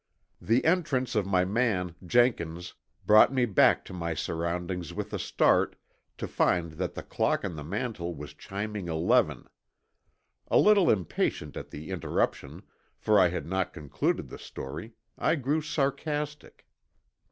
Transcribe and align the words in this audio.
The 0.41 0.65
entrance 0.65 1.13
of 1.13 1.27
my 1.27 1.45
man, 1.45 1.93
Jenkins, 2.03 2.73
brought 3.05 3.31
me 3.31 3.45
back 3.45 3.85
to 3.85 3.93
my 3.93 4.15
surroundings 4.15 4.95
with 4.95 5.13
a 5.13 5.19
start 5.19 5.75
to 6.17 6.27
find 6.27 6.71
that 6.71 6.95
the 6.95 7.03
clock 7.03 7.45
on 7.45 7.55
the 7.55 7.63
mantel 7.63 8.15
was 8.15 8.33
chiming 8.33 8.87
eleven. 8.87 9.45
A 10.47 10.57
little 10.57 10.89
impatient 10.89 11.55
at 11.55 11.69
the 11.69 11.91
interruption 11.91 12.63
for 12.97 13.19
I 13.19 13.29
had 13.29 13.45
not 13.45 13.73
concluded 13.73 14.29
the 14.29 14.39
story, 14.39 14.93
I 15.19 15.35
grew 15.35 15.61
sarcastic. 15.61 16.65